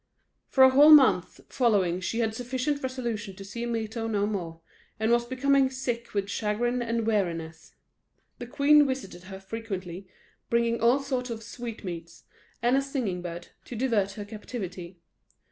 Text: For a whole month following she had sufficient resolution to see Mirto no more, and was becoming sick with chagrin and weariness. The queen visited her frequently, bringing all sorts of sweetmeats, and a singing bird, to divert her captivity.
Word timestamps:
For 0.47 0.63
a 0.63 0.71
whole 0.71 0.89
month 0.89 1.41
following 1.49 1.99
she 2.01 2.21
had 2.21 2.33
sufficient 2.33 2.81
resolution 2.81 3.35
to 3.35 3.45
see 3.45 3.67
Mirto 3.67 4.07
no 4.09 4.25
more, 4.25 4.61
and 4.99 5.11
was 5.11 5.27
becoming 5.27 5.69
sick 5.69 6.15
with 6.15 6.27
chagrin 6.27 6.81
and 6.81 7.05
weariness. 7.05 7.75
The 8.39 8.47
queen 8.47 8.87
visited 8.87 9.25
her 9.25 9.39
frequently, 9.39 10.07
bringing 10.49 10.81
all 10.81 11.01
sorts 11.03 11.29
of 11.29 11.43
sweetmeats, 11.43 12.23
and 12.63 12.75
a 12.75 12.81
singing 12.81 13.21
bird, 13.21 13.49
to 13.65 13.75
divert 13.75 14.13
her 14.13 14.25
captivity. 14.25 14.97